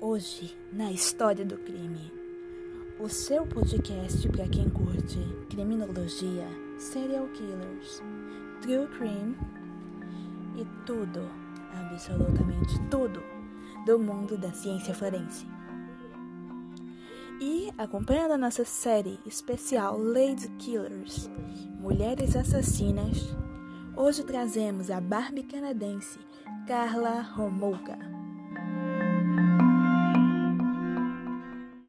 Hoje, 0.00 0.56
na 0.72 0.92
história 0.92 1.44
do 1.44 1.58
crime, 1.58 2.12
o 3.00 3.08
seu 3.08 3.44
podcast 3.44 4.28
para 4.28 4.46
quem 4.46 4.70
curte 4.70 5.18
criminologia, 5.50 6.46
serial 6.78 7.26
killers, 7.30 8.00
true 8.62 8.86
crime 8.96 9.36
e 10.56 10.64
tudo, 10.86 11.28
absolutamente 11.72 12.78
tudo, 12.88 13.20
do 13.84 13.98
mundo 13.98 14.38
da 14.38 14.52
ciência 14.52 14.94
forense. 14.94 15.44
E 17.40 17.68
acompanhando 17.76 18.34
a 18.34 18.38
nossa 18.38 18.64
série 18.64 19.18
especial 19.26 19.98
Lady 19.98 20.48
Killers, 20.58 21.28
Mulheres 21.80 22.36
Assassinas, 22.36 23.34
hoje 23.96 24.22
trazemos 24.22 24.92
a 24.92 25.00
Barbie 25.00 25.42
canadense 25.42 26.20
Carla 26.68 27.20
Romouca. 27.20 28.27